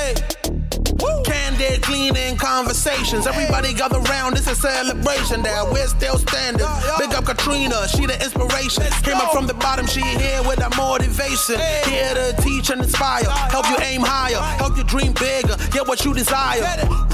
[0.00, 0.14] Hey.
[1.24, 3.26] Candid, cleaning conversations.
[3.26, 6.66] Everybody gather round, it's a celebration that we're still standing.
[6.98, 8.84] Big up Katrina, she the inspiration.
[9.02, 11.60] Came up from the bottom, she here with that motivation.
[11.84, 16.04] Here to teach and inspire, help you aim higher, help you dream bigger, get what
[16.04, 16.64] you desire.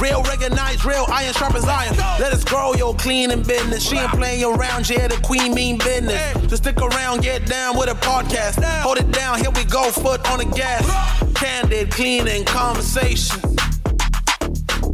[0.00, 1.96] Real recognize, real iron sharp as iron.
[2.18, 3.82] Let us grow your cleaning business.
[3.82, 6.20] She ain't playing around, yeah, the queen mean business.
[6.46, 8.62] Just stick around, get down with a podcast.
[8.82, 11.25] Hold it down, here we go, foot on the gas.
[11.36, 13.42] Candid, cleaning conversation.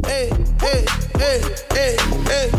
[0.05, 0.85] Hey, hey,
[1.15, 1.41] hey,
[1.71, 1.95] hey,
[2.25, 2.49] hey.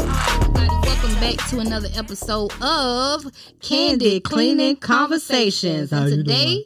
[0.00, 3.24] Everybody, welcome back to another episode of
[3.60, 5.92] Candid Cleaning Conversations.
[5.92, 6.64] And today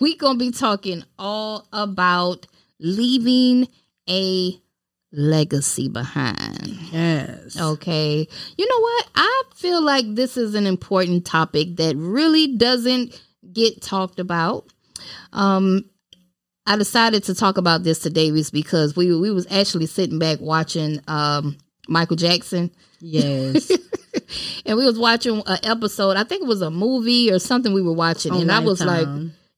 [0.00, 2.48] we're gonna be talking all about
[2.80, 3.68] leaving
[4.10, 4.60] a
[5.12, 6.76] legacy behind.
[6.90, 7.56] Yes.
[7.56, 8.26] Okay.
[8.58, 9.08] You know what?
[9.14, 13.22] I feel like this is an important topic that really doesn't
[13.52, 14.72] get talked about.
[15.32, 15.84] Um
[16.66, 20.40] I decided to talk about this to was because we we was actually sitting back
[20.40, 21.56] watching um
[21.88, 22.70] Michael Jackson
[23.00, 23.70] Yes.
[24.66, 26.16] and we was watching an episode.
[26.16, 28.82] I think it was a movie or something we were watching, On and I was
[28.82, 29.06] like,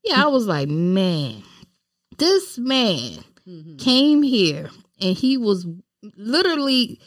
[0.02, 1.42] yeah, I was like, man,
[2.18, 3.76] this man Mm-hmm.
[3.76, 4.70] came here
[5.00, 5.64] and he was
[6.16, 6.98] literally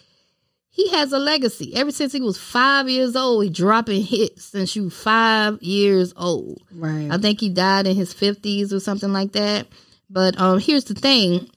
[0.69, 3.43] he has a legacy ever since he was five years old.
[3.43, 6.61] He dropping hits since you five years old.
[6.73, 7.09] right.
[7.11, 9.67] I think he died in his fifties or something like that.
[10.09, 11.49] But um, here's the thing: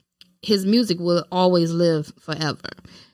[0.42, 2.68] his music will always live forever.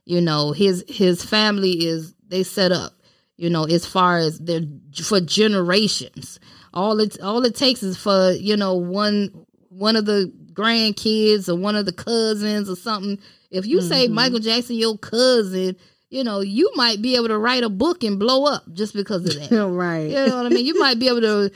[0.04, 2.92] You know, his his family is they set up.
[3.36, 4.62] You know, as far as their
[5.02, 6.40] for generations.
[6.74, 11.54] All it all it takes is for you know one one of the grandkids or
[11.54, 13.18] one of the cousins or something.
[13.50, 15.76] If you say Michael Jackson, your cousin,
[16.10, 19.26] you know, you might be able to write a book and blow up just because
[19.26, 19.66] of that.
[19.68, 20.08] right.
[20.08, 20.64] You know what I mean?
[20.64, 21.50] You might be able to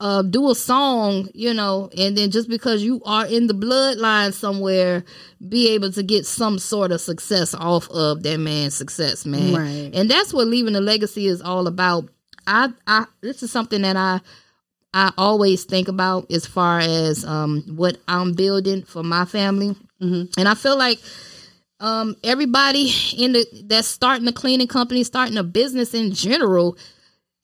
[0.00, 4.34] uh, do a song, you know, and then just because you are in the bloodline
[4.34, 5.02] somewhere,
[5.48, 9.54] be able to get some sort of success off of that man's success, man.
[9.54, 9.90] Right.
[9.94, 12.08] And that's what leaving a legacy is all about.
[12.46, 14.20] I, I, this is something that I,
[14.92, 20.32] I always think about as far as um, what I'm building for my family, Mhm.
[20.36, 21.00] and I feel like
[21.80, 26.76] um, everybody in the that's starting a cleaning company, starting a business in general,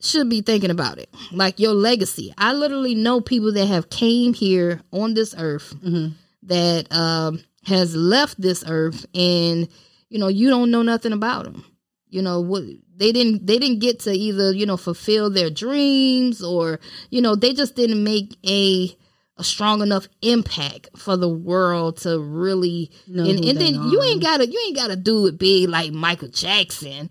[0.01, 1.09] should be thinking about it.
[1.31, 2.33] Like your legacy.
[2.37, 6.13] I literally know people that have came here on this earth Mhm.
[6.43, 9.67] that um, has left this earth, and
[10.09, 11.63] you know you don't know nothing about them.
[12.09, 12.63] You know what
[12.95, 17.35] they didn't they didn't get to either you know fulfill their dreams or you know
[17.35, 18.95] they just didn't make a
[19.43, 24.21] a strong enough impact for the world to really Know and, and then you ain't
[24.21, 27.09] gotta you ain't gotta do it big like Michael Jackson,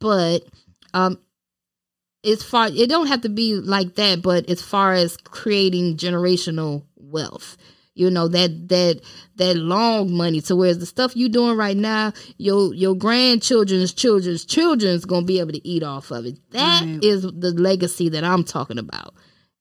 [0.00, 0.44] but
[0.94, 1.18] um
[2.24, 6.84] as far it don't have to be like that, but as far as creating generational
[6.96, 7.56] wealth.
[7.96, 9.02] You know, that that
[9.36, 14.44] that long money to whereas the stuff you doing right now, your your grandchildren's children's
[14.44, 16.36] children's gonna be able to eat off of it.
[16.50, 17.40] That is Right.
[17.40, 19.14] the legacy that I'm talking about.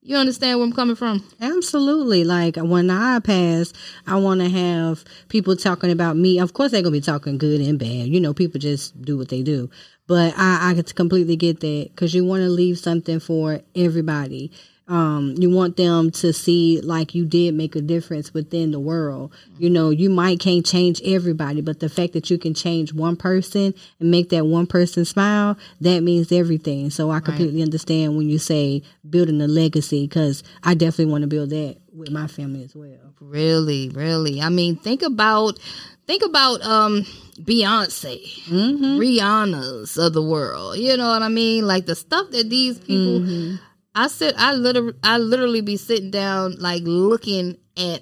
[0.06, 1.24] You understand where I'm coming from?
[1.40, 2.26] Absolutely.
[2.26, 3.72] Like when I pass,
[4.06, 6.40] I want to have people talking about me.
[6.40, 8.10] Of course, they're going to be talking good and bad.
[8.10, 9.70] You know, people just do what they do.
[10.06, 14.52] But I, I completely get that because you want to leave something for everybody.
[14.86, 19.32] Um, you want them to see like you did make a difference within the world.
[19.58, 23.16] You know, you might can't change everybody, but the fact that you can change one
[23.16, 26.90] person and make that one person smile, that means everything.
[26.90, 31.28] So I completely understand when you say building a legacy because I definitely want to
[31.28, 32.98] build that with my family as well.
[33.22, 34.42] Really, really.
[34.42, 35.60] I mean, think about
[36.08, 37.04] think about um
[37.40, 39.00] Beyonce, Mm-hmm.
[39.00, 40.78] Rihanna's of the world.
[40.78, 41.66] You know what I mean?
[41.66, 43.56] Like the stuff that these people Mm-hmm.
[43.96, 48.02] I sit I literally I literally be sitting down like looking at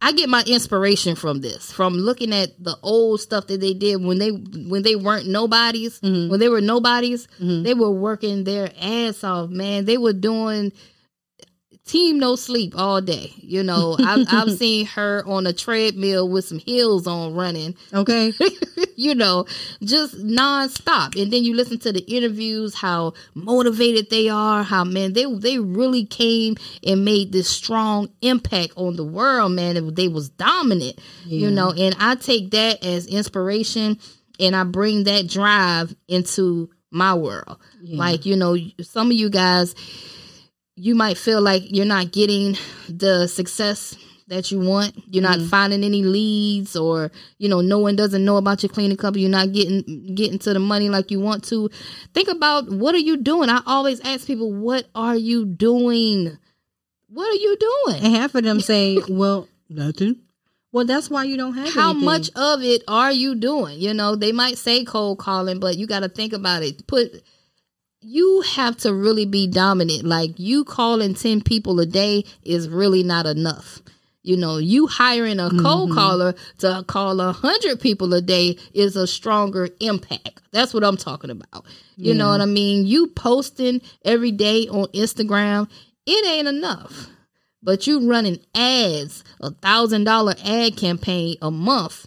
[0.00, 3.96] I get my inspiration from this, from looking at the old stuff that they did
[4.04, 6.30] when they when they weren't nobodies, Mm-hmm.
[6.30, 9.86] when they were nobodies, they were working their ass off, man.
[9.86, 10.72] They were doing
[11.86, 13.32] team no sleep all day.
[13.36, 18.32] You know, I've, I've seen her on a treadmill with some heels on running, Okay.
[18.96, 19.46] you know,
[19.82, 21.20] just nonstop.
[21.20, 25.58] And then you listen to the interviews, how motivated they are, how man they they
[25.58, 29.94] really came and made this strong impact on the world, man.
[29.94, 31.72] They was dominant, you know.
[31.72, 33.98] And I take that as inspiration,
[34.40, 37.58] and I bring that drive into my world.
[37.80, 37.98] Yeah.
[37.98, 39.74] Like you know, some of you guys,
[40.76, 42.56] you might feel like you're not getting
[42.88, 43.96] the success
[44.28, 44.94] that you want.
[45.08, 45.48] You're not mm-hmm.
[45.48, 49.22] finding any leads or, you know, no one doesn't know about your cleaning company.
[49.22, 51.70] You're not getting getting to the money like you want to.
[52.12, 53.48] Think about what are you doing?
[53.48, 56.36] I always ask people, what are you doing?
[57.08, 58.04] What are you doing?
[58.04, 60.20] And half of them say, well, Nothing.
[60.72, 62.04] Well, that's why you don't have how anything.
[62.04, 63.80] much of it are you doing?
[63.80, 66.86] You know, they might say cold calling, but you got to think about it.
[66.86, 67.22] Put
[68.08, 70.04] you have to really be dominant.
[70.04, 73.82] Like you calling 10 people a day is really not enough.
[74.22, 75.98] You know, you hiring a cold mm-hmm.
[75.98, 80.40] caller to call a hundred people a day is a stronger impact.
[80.52, 81.66] That's what I'm talking about.
[81.96, 82.86] You know what I mean?
[82.86, 85.68] You posting every day on Instagram,
[86.06, 87.08] it ain't enough.
[87.60, 92.06] But you running ads, a thousand dollar ad campaign a month.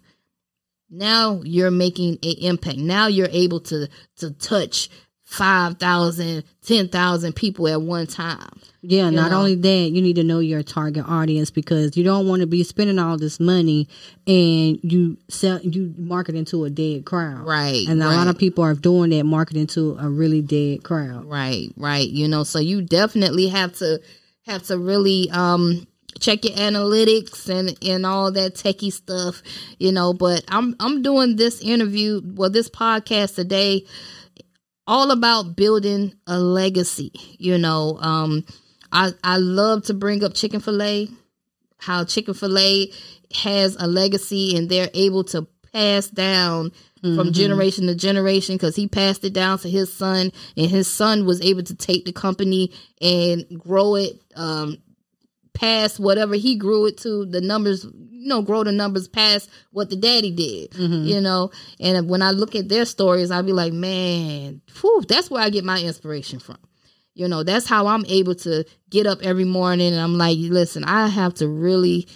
[0.90, 2.78] Now you're making an impact.
[2.78, 4.90] Now you're able to to touch
[5.30, 8.50] 5,000, 10,000 people at one time.
[8.82, 9.38] Yeah, not know?
[9.38, 12.64] only that, you need to know your target audience because you don't want to be
[12.64, 13.88] spending all this money
[14.26, 17.46] and you sell you market into a dead crowd.
[17.46, 21.26] Right, And a lot of people are doing that marketing to a really dead crowd.
[21.26, 22.10] Right, right.
[22.10, 24.02] You know, so you definitely have to
[24.48, 25.86] have to really um
[26.20, 29.44] check your analytics and and all that techie stuff,
[29.78, 33.86] you know, but I'm I'm doing this interview, well this podcast today
[34.90, 37.98] all about building a legacy, you know.
[38.02, 38.44] Um
[38.92, 41.10] I I love to bring up Chick-fil-A,
[41.78, 42.92] how Chick-fil-A
[43.36, 46.72] has a legacy and they're able to pass down
[47.02, 51.26] from generation to generation because he passed it down to his son and his son
[51.26, 54.78] was able to take the company and grow it um
[55.54, 57.86] past whatever he grew it to the numbers
[58.20, 61.06] you know grow the numbers past what the daddy did mm-hmm.
[61.08, 61.50] you know
[61.80, 65.50] and when i look at their stories i'll be like man whew, that's where i
[65.50, 66.58] get my inspiration from
[67.14, 70.84] you know that's how i'm able to get up every morning and i'm like listen
[70.84, 72.08] i have to really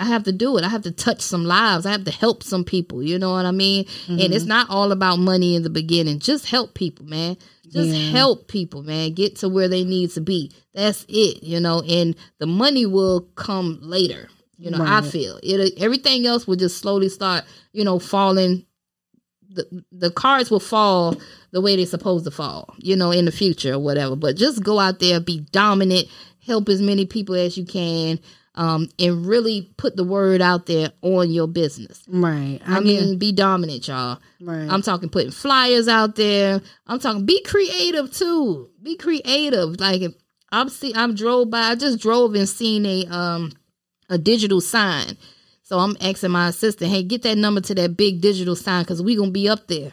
[0.00, 0.64] I have to do it.
[0.64, 1.84] I have to touch some lives.
[1.84, 3.02] I have to help some people.
[3.02, 3.84] You know what I mean?
[4.06, 4.48] And it's mm-hmm.
[4.48, 6.20] not all about money in the beginning.
[6.20, 7.36] Just help people, man.
[7.68, 8.10] Just Yeah.
[8.10, 9.12] help people, man.
[9.12, 10.52] Get to where they need to be.
[10.72, 11.82] That's it, you know.
[11.82, 14.28] And the money will come later.
[14.58, 15.74] You know, I feel it.
[15.78, 18.66] Everything else will just slowly start, you know, falling.
[19.50, 21.16] The the cards will fall
[21.52, 24.16] the way they're supposed to fall, you know, in the future or whatever.
[24.16, 26.08] But just go out there, be dominant,
[26.44, 28.18] help as many people as you can,
[28.56, 32.02] um, and really put the word out there on your business.
[32.08, 32.58] Right.
[32.66, 34.18] I, I, mean, be dominant, y'all.
[34.40, 34.68] right.
[34.68, 36.60] I'm talking putting flyers out there.
[36.88, 38.68] I'm talking be creative too.
[38.82, 39.78] Be creative.
[39.78, 40.14] Like if
[40.50, 43.52] I'm see I'm drove by, I just drove and seen a um
[44.08, 45.16] a digital sign.
[45.62, 49.02] So I'm asking my assistant, hey, get that number to that big digital sign because
[49.02, 49.92] we gonna be up there.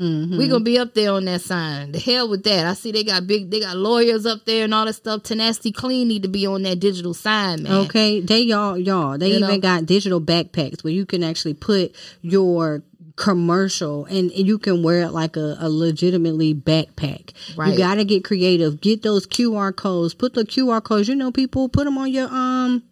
[0.00, 0.38] Mhm.
[0.38, 1.92] We gonna be up there on that sign.
[1.92, 2.64] The hell with that.
[2.64, 5.24] I see they got big, they got lawyers up there and all that stuff.
[5.24, 7.72] Tenacity Clean need to be on that digital sign, man.
[7.86, 9.58] Okay, they y'all y'all they You even know?
[9.58, 12.82] got digital backpacks where you can actually put your
[13.16, 17.32] commercial and, and you can wear it like a, a legitimately backpack.
[17.54, 17.72] Right.
[17.72, 18.80] You got to get creative.
[18.80, 20.14] Get those QR codes.
[20.14, 21.06] Put the QR codes.
[21.08, 22.82] You know, people put them on your um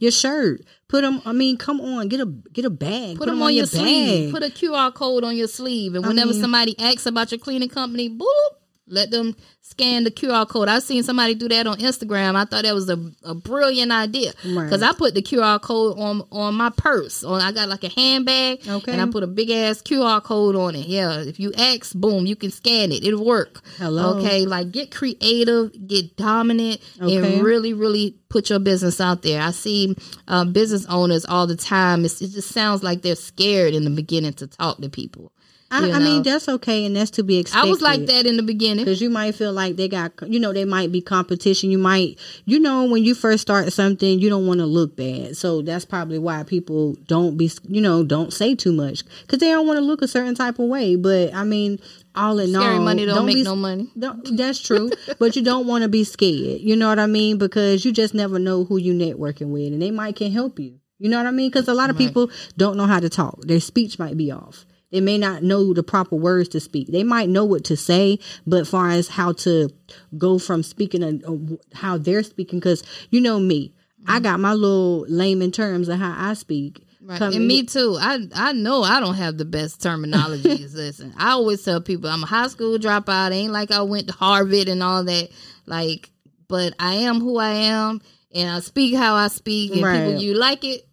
[0.00, 0.62] your shirt.
[0.88, 1.22] Put them.
[1.24, 3.16] I mean, come on, get a get a bag.
[3.16, 4.32] Put them on, your, sleeve.
[4.32, 4.42] bag.
[4.42, 7.68] Put a QR code on your sleeve, and whenever mean- somebody asks about your cleaning
[7.68, 8.50] company, boop,
[8.90, 10.68] let them scan the QR code.
[10.68, 12.34] I've seen somebody do that on Instagram.
[12.34, 14.64] I thought that was a, a brilliant idea Right.
[14.64, 17.22] because I put the QR code on on my purse.
[17.22, 18.92] On I got like a handbag, Okay.
[18.92, 20.86] and I put a big ass QR code on it.
[20.86, 23.04] Yeah, if you ask, boom, you can scan it.
[23.04, 23.60] It'll work.
[23.78, 24.18] Hello.
[24.18, 27.16] Okay, like get creative, get dominant, Okay.
[27.36, 29.40] and really, really put your business out there.
[29.42, 29.96] I see
[30.28, 32.04] uh, business owners all the time.
[32.04, 35.32] It's, it just sounds like they're scared in the beginning to talk to people.
[35.72, 37.68] I, you I mean, that's okay, and that's to be expected.
[37.68, 38.84] I was like that in the beginning.
[38.84, 41.70] because you might feel like they got you know they might be competition.
[41.70, 45.36] You might you know when you first start something you don't want to look bad.
[45.36, 49.04] So that's probably why people don't be you know don't say too much.
[49.22, 50.96] Because they don't want to look a certain type of way.
[50.96, 51.78] But i mean
[52.16, 53.88] all in Scary all money don't make be no money.
[53.98, 54.90] don't- that's true.
[55.20, 56.60] But you don't want to be scared.
[56.62, 57.38] You know what i mean?
[57.38, 60.80] Because you just never know who you networking with and they might can help you.
[60.98, 61.48] You know what i mean?
[61.48, 62.08] Because a lot of Right.
[62.08, 63.40] people don't know how to talk.
[63.42, 66.88] Their speech might be off they may not know the proper words to speak.
[66.88, 69.70] They might know what to say, but far as how to
[70.18, 73.72] go from speaking and uh, how they're speaking, because you know me,
[74.06, 76.82] I got my little layman terms of how I speak.
[77.02, 77.18] Right.
[77.18, 77.96] Come- and me too.
[78.00, 80.74] I I know I don't have the best terminologies.
[80.74, 83.32] Listen, I always tell people I'm a high school dropout.
[83.32, 85.28] Ain't like I went to Harvard and all that.
[85.66, 86.10] Like,
[86.48, 88.00] but I am who I am,
[88.34, 89.72] and I speak how I speak.
[89.72, 90.04] And Right.
[90.04, 90.86] people, you like it.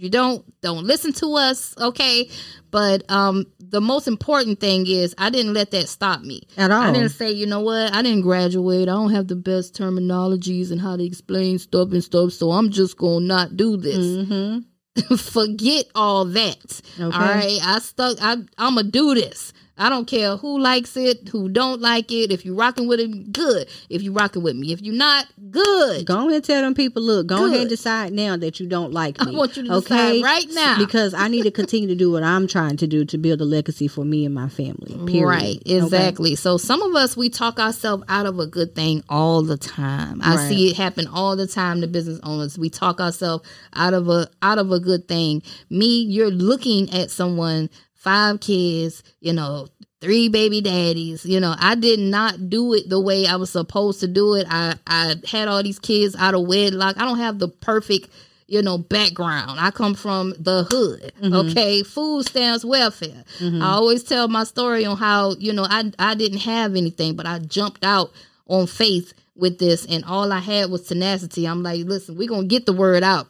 [0.00, 1.74] You don't, don't listen to us.
[1.78, 2.30] Okay.
[2.70, 6.42] But um, the most important thing is I didn't let that stop me.
[6.56, 6.80] At all.
[6.80, 7.92] I didn't say, you know what?
[7.92, 8.88] I didn't graduate.
[8.88, 12.32] I don't have the best terminologies and how to explain stuff and stuff.
[12.32, 15.14] So I'm just gonna not do this Mm-hmm.
[15.16, 16.80] forget all that.
[16.98, 17.04] Okay.
[17.04, 18.16] All right, I stuck.
[18.20, 19.52] I I'm gonna do this.
[19.80, 22.30] I don't care who likes it, who don't like it.
[22.30, 23.66] If you rocking with it, good.
[23.88, 26.04] If you rocking with me, if you're not, good.
[26.06, 27.48] Go ahead and tell them people, look, go Good.
[27.48, 29.34] ahead and decide now that you don't like me.
[29.34, 30.76] I want you to decide right now.
[30.78, 33.44] Because I need to continue to do what I'm trying to do to build a
[33.44, 34.94] legacy for me and my family.
[35.10, 35.26] Period.
[35.26, 35.76] Right, Okay?
[35.78, 36.36] exactly.
[36.36, 40.20] So some of us we talk ourselves out of a good thing all the time.
[40.22, 40.48] I Right.
[40.50, 42.58] see it happen all the time to business owners.
[42.58, 45.42] We talk ourselves out of a out of a good thing.
[45.70, 49.68] Me, you're looking at someone, five kids, you know,
[50.00, 51.24] three baby daddies.
[51.24, 54.46] You know, I did not do it the way I was supposed to do it.
[54.50, 56.96] I I had all these kids out of wedlock.
[56.98, 58.10] I don't have the perfect
[58.50, 59.60] you know, background.
[59.60, 61.12] I come from the hood.
[61.22, 61.50] Mm-hmm.
[61.50, 61.84] Okay.
[61.84, 63.22] Food stamps, welfare.
[63.38, 63.62] Mm-hmm.
[63.62, 67.26] I always tell my story on how, you know, I I didn't have anything, but
[67.26, 68.10] I jumped out
[68.48, 71.46] on faith with this and all I had was tenacity.
[71.46, 73.28] I'm like, listen, we're gonna get the word out.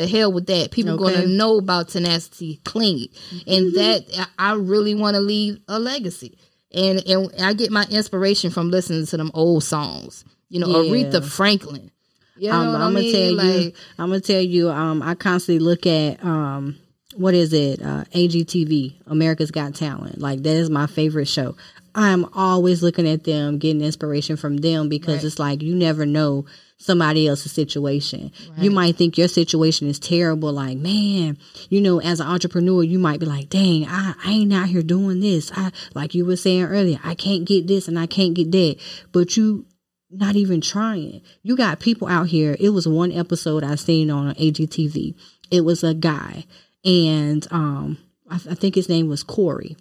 [0.00, 0.70] The hell with that.
[0.70, 1.14] People Okay.
[1.14, 3.08] gonna know about tenacity clean.
[3.46, 6.38] And that I really wanna leave a legacy.
[6.72, 10.24] And and I get my inspiration from listening to them old songs.
[10.48, 10.90] You know, Yeah.
[10.90, 11.90] Aretha Franklin.
[12.38, 13.12] You know Um, I'm gonna mean?
[13.12, 13.72] tell you.
[13.98, 14.70] I'm gonna tell you.
[14.70, 16.76] Um, I constantly look at um,
[17.16, 17.82] what is it?
[17.82, 20.18] Uh, AGTV, America's Got Talent.
[20.18, 21.56] Like that is my favorite show.
[21.94, 25.24] I'm always looking at them, getting inspiration from them because Right.
[25.24, 26.46] it's like you never know
[26.80, 28.32] somebody else's situation.
[28.56, 30.50] You might think your situation is terrible.
[30.50, 31.36] Like, man,
[31.68, 34.82] you know, as an entrepreneur, you might be like, dang, I, I ain't out here
[34.82, 35.52] doing this.
[35.54, 38.76] I like you were saying earlier, I can't get this and I can't get that.
[39.12, 39.66] But you
[40.10, 41.20] not even trying.
[41.42, 42.56] You got people out here.
[42.58, 45.14] It was one episode I seen on AGTV.
[45.50, 46.46] It was a guy,
[46.84, 49.76] and um, I, I think his name was Corey,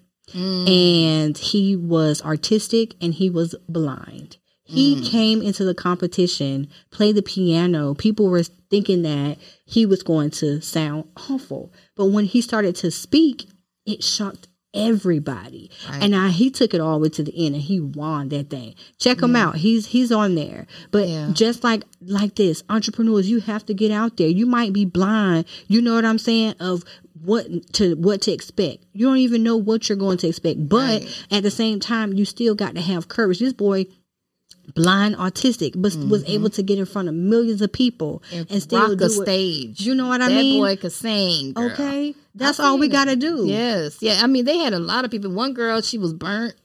[0.68, 4.38] and he was artistic and he was blind.
[4.70, 5.06] He mm.
[5.10, 7.96] came into the competition, played the piano.
[7.96, 12.92] People were thinking that he was going to sound awful, but when he started to
[12.92, 13.50] speak,
[13.86, 15.72] it shocked everybody.
[15.92, 18.50] And I, he took it all the way to the end, and he won that
[18.50, 18.76] thing.
[19.00, 19.56] Check him out.
[19.56, 20.68] He's he's on there.
[20.92, 21.32] But Yeah.
[21.34, 24.28] just like like this, entrepreneurs, you have to get out there.
[24.28, 25.46] You might be blind.
[25.68, 26.56] You know what I'm saying?
[26.60, 26.84] Of
[27.22, 28.86] what to what to expect.
[28.94, 30.70] You don't even know what you're going to expect.
[30.70, 33.40] But at the same time, you still got to have courage.
[33.40, 33.88] This boy
[34.76, 36.32] blind autistic but was mm-hmm.
[36.32, 39.82] able to get in front of millions of people and, still rock do a stage.
[39.82, 41.54] You know what I mean that boy could sing.
[41.54, 41.72] girl.
[41.72, 43.46] Okay, that's all we got to do.
[43.48, 44.20] Yes, yeah.
[44.22, 45.32] I mean, they had a lot of people.
[45.32, 46.56] One girl, she was burnt.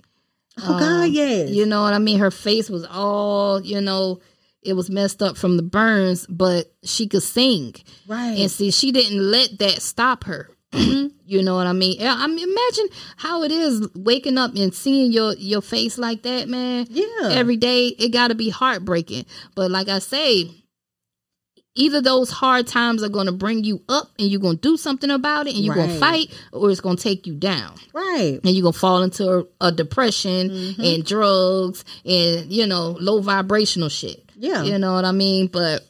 [0.62, 1.50] Oh God, um, yes.
[1.50, 2.18] You know what I mean?
[2.18, 4.20] Her face was all, you know,
[4.62, 7.74] it was messed up from the burns, but she could sing.
[8.06, 8.38] Right.
[8.38, 10.48] And see, she didn't let that stop her.
[10.74, 11.98] You know what I mean?
[12.02, 16.48] I mean, imagine how it is waking up and seeing your your face like that,
[16.48, 16.86] man.
[16.90, 17.30] Yeah.
[17.30, 19.26] Every day, it got to be heartbreaking.
[19.54, 20.50] But like I say,
[21.76, 24.76] either those hard times are going to bring you up and you're going to do
[24.76, 27.74] something about it and you're going to fight, or it's going to take you down
[27.92, 28.38] right.
[28.44, 30.82] and you're gonna fall into a, a depression Mm-hmm.
[30.82, 34.20] and drugs and you know low vibrational shit.
[34.36, 34.62] Yeah.
[34.62, 35.46] you know what I mean.
[35.48, 35.86] But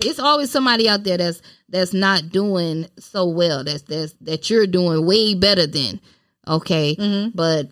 [0.00, 3.64] it's always somebody out there that's that's not doing so well.
[3.64, 6.00] That's that's that you're doing way better than.
[6.46, 7.36] Okay, Mm-hmm.
[7.36, 7.68] but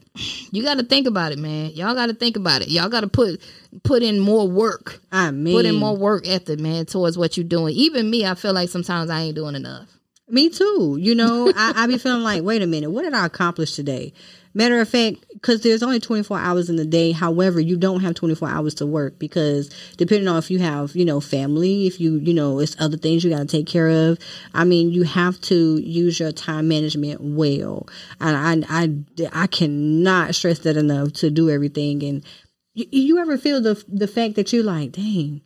[0.52, 1.70] you got to think about it, man.
[1.70, 2.68] Y'all got to think about it.
[2.68, 3.40] Y'all got to put
[3.84, 5.00] put in more work.
[5.10, 7.74] I mean, Put in more work ethic, man, towards what you're doing.
[7.74, 9.88] Even me, I feel like sometimes I ain't doing enough.
[10.28, 10.98] Me too.
[11.00, 14.12] You know, I, I be feeling like, wait a minute, what did I accomplish today?
[14.56, 17.12] Matter of fact, because there's only 24 hours in the day.
[17.12, 21.04] However, you don't have 24 hours to work because depending on if you have, you
[21.04, 24.18] know, family, if you, you know, it's other things you got to take care of.
[24.54, 27.86] I mean, you have to use your time management well.
[28.18, 32.02] And I, I, I cannot stress that enough to do everything.
[32.02, 32.24] And
[32.72, 35.42] you, you ever feel the the fact that you're like, dang,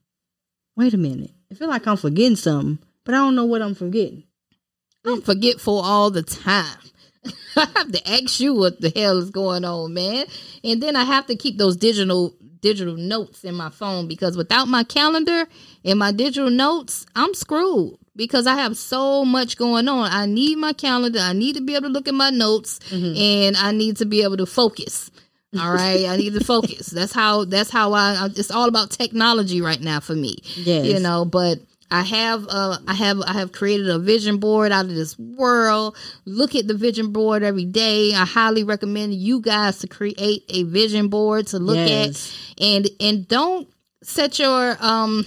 [0.77, 3.75] wait a minute, I feel like I'm forgetting something, but I don't know what I'm
[3.75, 4.23] forgetting.
[5.05, 6.80] I'm forgetful all the time.
[7.57, 10.27] I have to ask you what the hell is going on, man.
[10.65, 14.69] And then I have to keep those digital digital notes in my phone because without
[14.69, 15.47] my calendar
[15.85, 20.11] and my digital notes, I'm screwed because I have so much going on.
[20.13, 21.21] I need my calendar.
[21.21, 23.17] I need to be able to look at my notes mm-hmm.
[23.17, 25.11] and I need to be able to focus.
[25.59, 26.87] All right, I need to focus.
[26.89, 27.45] That's how.
[27.45, 28.15] That's how I.
[28.15, 30.37] I- It's all about technology right now for me.
[30.57, 30.87] Yes.
[30.87, 31.59] You know, but
[31.91, 32.47] I have.
[32.49, 33.21] Uh, I have.
[33.27, 35.97] I have created a vision board out of this world.
[36.25, 38.15] Look at the vision board every day.
[38.15, 42.37] I highly recommend you guys to create a vision board to look Yes.
[42.59, 43.69] at, and and don't
[44.03, 45.27] set your um.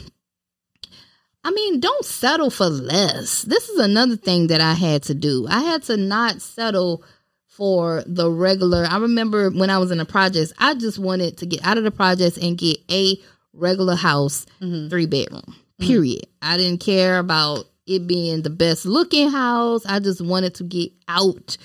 [1.46, 3.42] I mean, don't settle for less.
[3.42, 5.46] This is another thing that I had to do.
[5.50, 7.04] I had to not settle
[7.50, 8.86] for the regular.
[8.90, 11.84] I remember when I was in the projects, I just wanted to get out of
[11.84, 13.18] the projects and get a
[13.52, 14.46] regular house,
[14.90, 15.54] three bedroom.
[15.84, 15.94] Mm-hmm.
[15.94, 16.28] Period.
[16.42, 19.86] I didn't care about it being the best looking house.
[19.86, 21.58] I just wanted to get out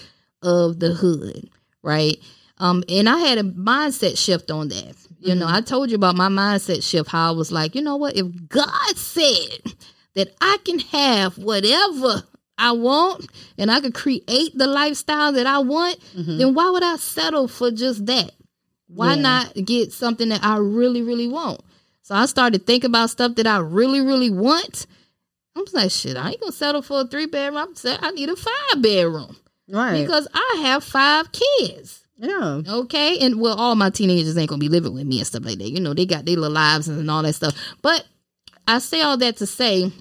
[0.42, 1.48] of the hood,
[1.82, 2.16] right?
[2.58, 4.96] Um, and I had a mindset shift on that.
[5.20, 5.54] You know, mm-hmm.
[5.56, 8.26] I told you about my mindset shift, how I was like, you know what, if
[8.48, 9.74] God said
[10.14, 12.22] that I can have whatever
[12.56, 16.38] I want and I could create the lifestyle that I want, mm-hmm.
[16.38, 18.32] then why would I settle for just that?
[18.88, 19.22] Why Yeah.
[19.22, 21.60] not get something that I really, really want?
[22.08, 24.86] So I started thinking about stuff that I really, really want.
[25.54, 27.58] I'm like, shit, I ain't gonna settle for a three bedroom.
[27.58, 29.36] I'm saying I need a five bedroom
[29.68, 30.00] Right.
[30.00, 32.06] because I have five kids.
[32.16, 32.62] yeah.
[32.66, 33.18] Okay.
[33.18, 35.68] And well, all my teenagers ain't gonna be living with me and stuff like that.
[35.68, 37.54] You know, they got their little lives and all that stuff.
[37.82, 38.06] But
[38.66, 39.92] I say all that to say,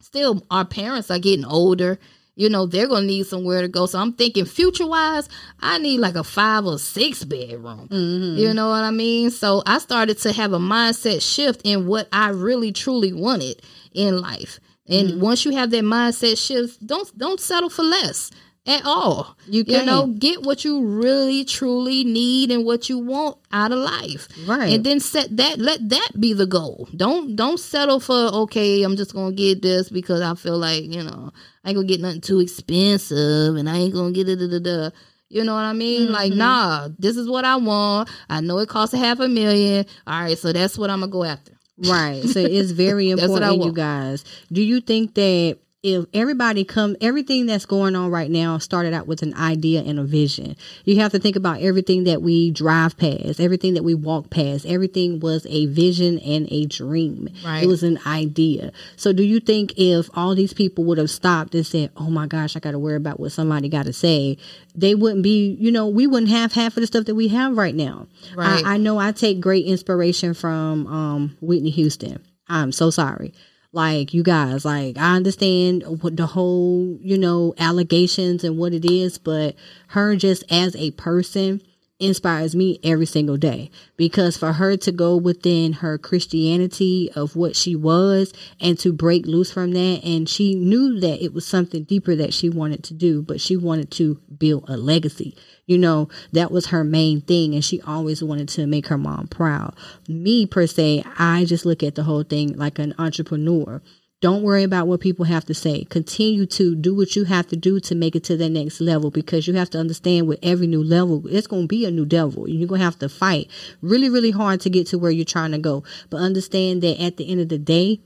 [0.00, 1.98] still our parents are getting older.
[2.38, 3.86] You know, they're gonna need somewhere to go.
[3.86, 5.28] So I'm thinking future wise,
[5.58, 7.88] I need like a five or six bedroom.
[7.88, 8.38] Mm-hmm.
[8.38, 9.32] You know what I mean?
[9.32, 13.60] So I started to have a mindset shift in what I really truly wanted
[13.92, 14.60] in life.
[14.86, 15.20] And mm-hmm.
[15.20, 18.30] once you have that mindset shift, don't don't settle for less
[18.68, 19.36] at all.
[19.48, 23.78] You You know, get what you really truly need and what you want out of
[23.78, 24.28] life.
[24.46, 24.74] Right.
[24.74, 26.88] And then set that let that be the goal.
[26.94, 31.02] Don't don't settle for okay, I'm just gonna get this because I feel like, you
[31.02, 31.32] know,
[31.64, 34.58] I ain't gonna get nothing too expensive and I ain't gonna get it da, da,
[34.58, 34.90] da.
[35.30, 36.10] You know what I mean?
[36.12, 36.38] Like, Mm-hmm.
[36.38, 38.08] nah, this is what I want.
[38.30, 39.84] I know it costs a half a million.
[40.06, 41.52] All right, so that's what I'm gonna go after.
[41.86, 42.22] Right.
[42.24, 44.24] So it's very That's what I important, you guys.
[44.50, 49.06] Do you think that if everybody come everything that's going on right now started out
[49.06, 50.56] with an idea and a vision.
[50.84, 54.66] You have to think about everything that we drive past, everything that we walk past.
[54.66, 57.28] Everything was a vision and a dream.
[57.44, 57.62] Right.
[57.62, 58.72] It was an idea.
[58.96, 62.26] So do you think if all these people would have stopped and said, "Oh my
[62.26, 64.36] gosh, I got to worry about what somebody got to say,"
[64.74, 67.56] they wouldn't be, you know, we wouldn't have half of the stuff that we have
[67.56, 68.08] right now.
[68.34, 68.64] Right.
[68.64, 72.24] I, I know I take great inspiration from um, Whitney Houston.
[72.48, 73.32] I'm so sorry.
[73.78, 78.84] Like you guys, like I understand what the whole, you know, allegations and what it
[78.84, 79.54] is, but
[79.86, 81.62] her just as a person
[82.00, 83.70] inspires me every single day.
[83.96, 89.26] Because for her to go within her Christianity of what she was and to break
[89.26, 92.94] loose from that and she knew that it was something deeper that she wanted to
[92.94, 95.36] do but she wanted to build a legacy.
[95.66, 99.26] You know that was her main thing and she always wanted to make her mom
[99.28, 99.74] proud.
[100.08, 103.82] Me per se I just look at the whole thing like an entrepreneur
[104.20, 105.84] don't worry about what people have to say.
[105.84, 109.10] Continue to do what you have to do to make it to the next level
[109.10, 112.04] because you have to understand with every new level, it's going to be a new
[112.04, 112.48] devil.
[112.48, 113.48] You're going to have to fight
[113.80, 115.84] really, really hard to get to where you're trying to go.
[116.10, 118.00] But understand that at the end of the day,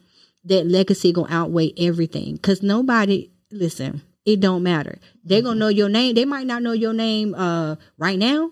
[0.44, 4.98] that legacy going to outweigh everything because nobody, listen, it don't matter.
[5.24, 6.14] They're going to know your name.
[6.14, 8.50] They might not know your name uh, right now,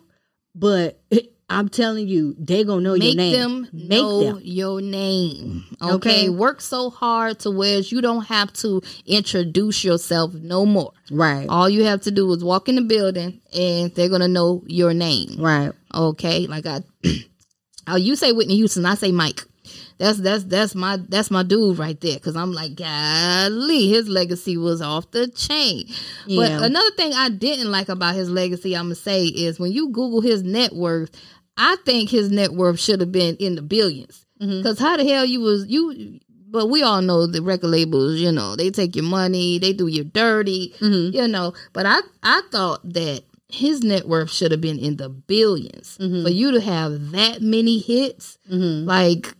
[0.54, 1.02] but
[1.50, 3.32] I'm telling you, they're going to know your name.
[3.32, 4.40] Make them Make know them.
[4.44, 5.64] your name.
[5.80, 5.94] Mm.
[5.96, 6.26] Okay?
[6.26, 6.28] Okay.
[6.30, 10.92] Work so hard to where you don't have to introduce yourself no more.
[11.10, 11.46] Right.
[11.48, 14.94] All you have to do is walk in the building and they're gonna know your
[14.94, 15.36] name.
[15.38, 15.72] Right.
[15.92, 16.46] Okay.
[16.46, 16.82] Like I
[17.88, 19.42] oh you say Whitney Houston, I say Mike.
[19.98, 22.18] That's that's that's my that's my dude right there.
[22.20, 25.84] Cause I'm like, golly, his legacy was off the chain.
[26.26, 26.36] Yeah.
[26.58, 29.90] But another thing I didn't like about his legacy, I'm gonna say, is when you
[29.90, 31.10] Google his net worth,
[31.60, 34.62] I think his net worth should have been in the 1000000000s mm-hmm.
[34.62, 36.18] Cause how the hell you was you
[36.52, 39.86] but we all know the record labels, you know, they take your money, they do
[39.86, 41.16] you dirty, mm-hmm.
[41.16, 41.52] you know.
[41.72, 46.22] But I I thought that his net worth should have been in the 1000000000s mm-hmm.
[46.24, 49.34] For you to have that many hits, like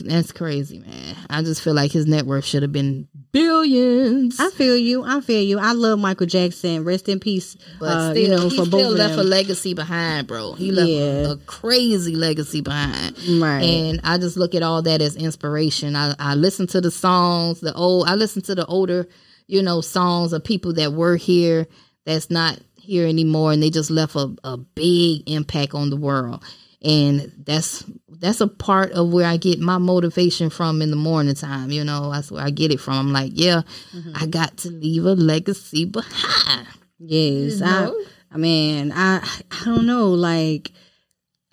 [0.00, 1.16] that's crazy, man.
[1.30, 4.38] I just feel like his net worth should have been billions.
[4.40, 5.04] I feel you.
[5.04, 5.58] I feel you.
[5.58, 6.84] I love Michael Jackson.
[6.84, 7.56] Rest in peace.
[7.78, 10.52] But uh, still, you know, he for still both left a legacy behind, bro.
[10.54, 11.02] He left Yeah.
[11.02, 13.18] a, a crazy legacy behind.
[13.40, 13.62] Right.
[13.62, 15.96] And I just look at all that as inspiration.
[15.96, 19.08] I, I listen to the songs, the old I listen to the older,
[19.46, 21.66] you know, songs of people that were here
[22.04, 26.42] that's not here anymore and they just left a, a big impact on the world.
[26.82, 27.84] And that's
[28.20, 31.82] that's a part of where I get my motivation from in the morning time, you
[31.82, 32.12] know.
[32.12, 32.94] That's where I get it from.
[32.94, 33.62] I'm like, yeah,
[33.94, 34.12] Mm-hmm.
[34.14, 36.68] I got to leave a legacy behind.
[36.98, 37.60] yes.
[37.60, 38.04] You I.
[38.30, 40.08] I mean, I I don't know.
[40.10, 40.70] Like,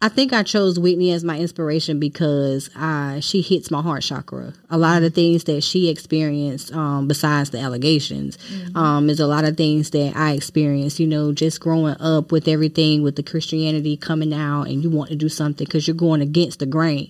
[0.01, 4.53] I think I chose Whitney as my inspiration because uh, she hits my heart chakra.
[4.69, 8.37] A lot of the things that she experienced, um, besides the allegations,
[8.75, 10.99] um, is a lot of things that I experienced.
[10.99, 15.11] You know, just growing up with everything with the Christianity coming out, and you want
[15.11, 17.09] to do something because you're going against the grain.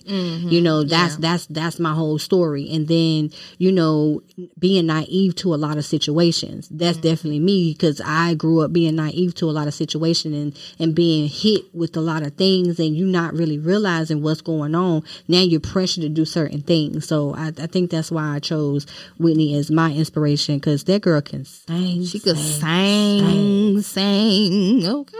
[0.50, 2.70] You know, that's that's that's my whole story.
[2.72, 4.22] And then you know,
[4.60, 6.68] being naive to a lot of situations.
[6.70, 10.58] That's definitely me because I grew up being naive to a lot of situations and
[10.78, 14.40] and being hit with a lot of things things and you're not really realizing what's
[14.40, 15.02] going on.
[15.28, 17.06] Now you're pressured to do certain things.
[17.06, 18.86] So I, I think that's why I chose
[19.18, 22.04] Whitney as my inspiration because that girl can sing.
[22.04, 24.86] She could sing, sing.
[24.86, 25.16] Okay.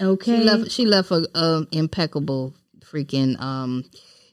[0.00, 0.38] Okay.
[0.38, 0.70] She left.
[0.70, 3.40] She left a, a impeccable freaking.
[3.40, 3.84] Um,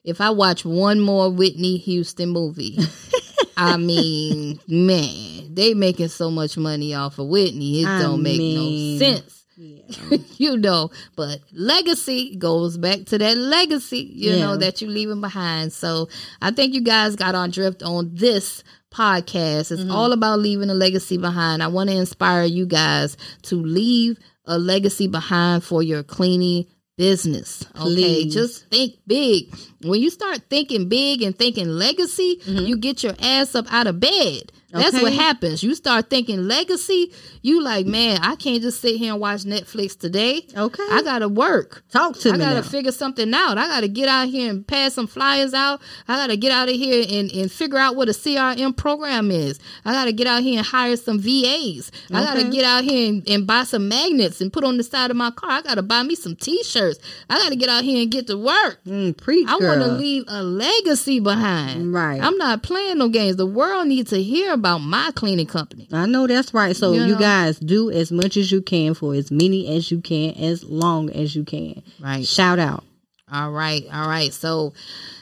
[0.03, 2.77] if I watch one more Whitney Houston movie,
[3.57, 7.81] I mean, man, they making so much money off of Whitney.
[7.81, 9.42] It I don't make mean, no sense.
[10.37, 14.39] you know, but legacy goes back to that legacy, you Yeah.
[14.39, 15.73] know, that you're leaving behind.
[15.73, 16.09] So
[16.41, 19.71] I think you guys got on drift on this podcast.
[19.71, 19.91] It's mm-hmm.
[19.91, 21.61] all about leaving a legacy behind.
[21.63, 26.65] I want to inspire you guys to leave a legacy behind for your cleaning
[26.97, 27.65] business.
[27.75, 27.81] Okay.
[27.83, 28.33] Please.
[28.33, 29.53] Just think big.
[29.81, 32.65] When you start thinking big and thinking legacy, mm-hmm.
[32.65, 34.51] you get your ass up out of bed.
[34.81, 35.63] That's what happens.
[35.63, 39.97] You start thinking legacy, you like, man, I can't just sit here and watch Netflix
[39.97, 40.45] today.
[40.55, 40.83] Okay.
[40.91, 41.83] I gotta work.
[41.91, 42.67] Talk to I me I gotta now.
[42.67, 43.57] figure something out.
[43.57, 45.81] I gotta get out here and pass some flyers out.
[46.07, 49.59] I gotta get out of here and, and figure out what a CRM program is.
[49.85, 51.91] I gotta get out here and hire some VAs.
[52.11, 55.11] I gotta get out here and, and buy some magnets and put on the side
[55.11, 55.51] of my car.
[55.51, 56.99] I gotta buy me some t-shirts.
[57.29, 58.79] I gotta get out here and get to work.
[58.87, 61.93] Mm, preach, I want to leave a legacy behind.
[61.93, 62.21] Right.
[62.21, 63.35] I'm not playing no games.
[63.35, 65.89] The world needs to hear about my cleaning company.
[65.91, 66.73] I know that's right.
[66.75, 67.19] So You you, know?
[67.19, 71.09] guys do as much as you can for as many as you can, as long
[71.09, 71.83] as you can.
[71.99, 72.25] Right.
[72.25, 72.85] Shout out.
[73.31, 73.83] All right.
[73.91, 74.31] All right.
[74.31, 74.73] So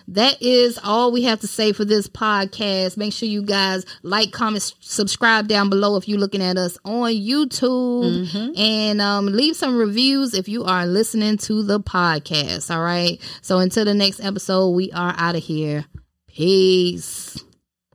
[0.09, 2.97] that is all we have to say for this podcast.
[2.97, 7.11] Make sure you guys like, comment, subscribe down below if you're looking at us on
[7.11, 12.69] YouTube and um, leave some reviews if you are listening to the podcast.
[12.69, 13.19] All right.
[13.41, 15.85] So until the next episode, we are out of here.
[16.27, 17.43] Peace.